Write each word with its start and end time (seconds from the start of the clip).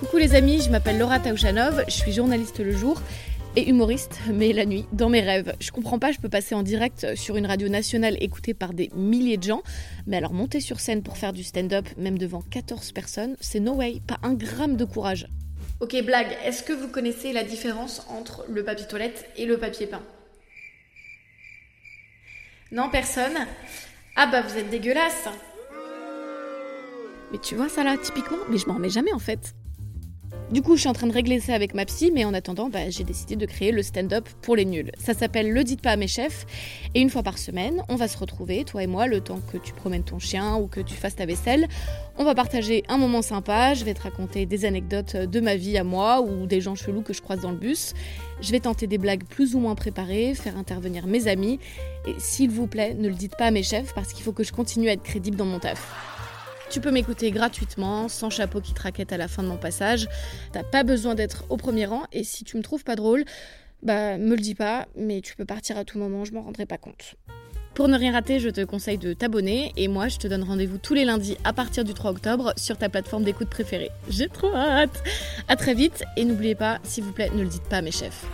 Coucou 0.00 0.18
les 0.18 0.34
amis, 0.34 0.60
je 0.60 0.68
m'appelle 0.68 0.98
Laura 0.98 1.18
Taouchanov, 1.18 1.82
je 1.88 1.94
suis 1.94 2.12
journaliste 2.12 2.58
le 2.58 2.72
jour 2.72 3.00
et 3.56 3.70
humoriste, 3.70 4.20
mais 4.30 4.52
la 4.52 4.66
nuit, 4.66 4.84
dans 4.92 5.08
mes 5.08 5.22
rêves. 5.22 5.56
Je 5.58 5.70
comprends 5.70 5.98
pas, 5.98 6.12
je 6.12 6.18
peux 6.18 6.28
passer 6.28 6.54
en 6.54 6.62
direct 6.62 7.16
sur 7.16 7.38
une 7.38 7.46
radio 7.46 7.70
nationale 7.70 8.18
écoutée 8.20 8.52
par 8.52 8.74
des 8.74 8.90
milliers 8.94 9.38
de 9.38 9.44
gens, 9.44 9.62
mais 10.06 10.18
alors 10.18 10.34
monter 10.34 10.60
sur 10.60 10.80
scène 10.80 11.02
pour 11.02 11.16
faire 11.16 11.32
du 11.32 11.42
stand-up, 11.42 11.86
même 11.96 12.18
devant 12.18 12.42
14 12.42 12.92
personnes, 12.92 13.36
c'est 13.40 13.58
no 13.58 13.72
way, 13.72 14.02
pas 14.06 14.18
un 14.22 14.34
gramme 14.34 14.76
de 14.76 14.84
courage. 14.84 15.28
Ok, 15.80 15.96
blague, 16.04 16.36
est-ce 16.44 16.62
que 16.62 16.74
vous 16.74 16.88
connaissez 16.88 17.32
la 17.32 17.42
différence 17.42 18.06
entre 18.10 18.44
le 18.50 18.62
papier 18.64 18.86
toilette 18.86 19.26
et 19.38 19.46
le 19.46 19.56
papier 19.56 19.86
peint? 19.86 20.02
Non, 22.70 22.90
personne? 22.90 23.46
Ah 24.14 24.26
bah 24.26 24.42
vous 24.42 24.58
êtes 24.58 24.68
dégueulasse 24.68 25.28
Mais 27.32 27.38
tu 27.38 27.54
vois 27.54 27.70
ça 27.70 27.82
là, 27.82 27.96
typiquement, 27.96 28.38
mais 28.50 28.58
je 28.58 28.66
m'en 28.66 28.74
remets 28.74 28.90
jamais 28.90 29.14
en 29.14 29.18
fait. 29.18 29.54
Du 30.52 30.62
coup, 30.62 30.76
je 30.76 30.80
suis 30.80 30.88
en 30.88 30.92
train 30.92 31.08
de 31.08 31.12
régler 31.12 31.40
ça 31.40 31.54
avec 31.54 31.74
ma 31.74 31.84
psy, 31.84 32.12
mais 32.14 32.24
en 32.24 32.32
attendant, 32.32 32.68
bah, 32.68 32.88
j'ai 32.88 33.02
décidé 33.02 33.34
de 33.34 33.46
créer 33.46 33.72
le 33.72 33.82
stand-up 33.82 34.28
pour 34.42 34.54
les 34.54 34.64
nuls. 34.64 34.92
Ça 34.96 35.12
s'appelle 35.12 35.50
Le 35.50 35.64
dites 35.64 35.82
pas 35.82 35.90
à 35.90 35.96
mes 35.96 36.06
chefs, 36.06 36.46
et 36.94 37.00
une 37.00 37.10
fois 37.10 37.24
par 37.24 37.36
semaine, 37.36 37.82
on 37.88 37.96
va 37.96 38.06
se 38.06 38.16
retrouver, 38.16 38.62
toi 38.62 38.84
et 38.84 38.86
moi, 38.86 39.08
le 39.08 39.20
temps 39.20 39.40
que 39.52 39.58
tu 39.58 39.72
promènes 39.72 40.04
ton 40.04 40.20
chien 40.20 40.54
ou 40.54 40.68
que 40.68 40.78
tu 40.78 40.94
fasses 40.94 41.16
ta 41.16 41.26
vaisselle. 41.26 41.66
On 42.16 42.24
va 42.24 42.36
partager 42.36 42.84
un 42.88 42.96
moment 42.96 43.22
sympa, 43.22 43.74
je 43.74 43.84
vais 43.84 43.92
te 43.92 44.02
raconter 44.02 44.46
des 44.46 44.64
anecdotes 44.64 45.16
de 45.16 45.40
ma 45.40 45.56
vie 45.56 45.76
à 45.78 45.84
moi 45.84 46.20
ou 46.20 46.46
des 46.46 46.60
gens 46.60 46.76
chelous 46.76 47.02
que 47.02 47.12
je 47.12 47.22
croise 47.22 47.40
dans 47.40 47.50
le 47.50 47.58
bus. 47.58 47.92
Je 48.40 48.52
vais 48.52 48.60
tenter 48.60 48.86
des 48.86 48.98
blagues 48.98 49.24
plus 49.24 49.56
ou 49.56 49.58
moins 49.58 49.74
préparées, 49.74 50.34
faire 50.34 50.56
intervenir 50.56 51.08
mes 51.08 51.26
amis, 51.26 51.58
et 52.06 52.14
s'il 52.18 52.50
vous 52.50 52.68
plaît, 52.68 52.94
ne 52.94 53.08
le 53.08 53.14
dites 53.14 53.34
pas 53.36 53.46
à 53.46 53.50
mes 53.50 53.64
chefs 53.64 53.92
parce 53.94 54.12
qu'il 54.12 54.22
faut 54.22 54.32
que 54.32 54.44
je 54.44 54.52
continue 54.52 54.88
à 54.90 54.92
être 54.92 55.02
crédible 55.02 55.36
dans 55.36 55.44
mon 55.44 55.58
taf. 55.58 56.15
Tu 56.70 56.80
peux 56.80 56.90
m'écouter 56.90 57.30
gratuitement, 57.30 58.08
sans 58.08 58.28
chapeau 58.28 58.60
qui 58.60 58.74
te 58.74 59.14
à 59.14 59.16
la 59.16 59.28
fin 59.28 59.42
de 59.42 59.48
mon 59.48 59.56
passage. 59.56 60.08
T'as 60.52 60.64
pas 60.64 60.82
besoin 60.82 61.14
d'être 61.14 61.44
au 61.48 61.56
premier 61.56 61.86
rang 61.86 62.04
et 62.12 62.24
si 62.24 62.44
tu 62.44 62.56
me 62.56 62.62
trouves 62.62 62.84
pas 62.84 62.96
drôle, 62.96 63.24
bah 63.82 64.18
me 64.18 64.34
le 64.34 64.40
dis 64.40 64.54
pas, 64.54 64.86
mais 64.96 65.20
tu 65.20 65.36
peux 65.36 65.44
partir 65.44 65.78
à 65.78 65.84
tout 65.84 65.98
moment, 65.98 66.24
je 66.24 66.32
m'en 66.32 66.42
rendrai 66.42 66.66
pas 66.66 66.78
compte. 66.78 67.14
Pour 67.74 67.88
ne 67.88 67.98
rien 67.98 68.12
rater, 68.12 68.40
je 68.40 68.48
te 68.48 68.64
conseille 68.64 68.98
de 68.98 69.12
t'abonner 69.12 69.72
et 69.76 69.86
moi 69.86 70.08
je 70.08 70.16
te 70.16 70.26
donne 70.26 70.42
rendez-vous 70.42 70.78
tous 70.78 70.94
les 70.94 71.04
lundis 71.04 71.36
à 71.44 71.52
partir 71.52 71.84
du 71.84 71.94
3 71.94 72.10
octobre 72.10 72.54
sur 72.56 72.78
ta 72.78 72.88
plateforme 72.88 73.22
d'écoute 73.22 73.50
préférée. 73.50 73.90
J'ai 74.08 74.28
trop 74.28 74.54
hâte. 74.54 75.02
À 75.46 75.56
très 75.56 75.74
vite 75.74 76.02
et 76.16 76.24
n'oubliez 76.24 76.54
pas, 76.54 76.78
s'il 76.82 77.04
vous 77.04 77.12
plaît, 77.12 77.30
ne 77.34 77.42
le 77.42 77.48
dites 77.48 77.68
pas 77.68 77.76
à 77.76 77.82
mes 77.82 77.92
chefs. 77.92 78.24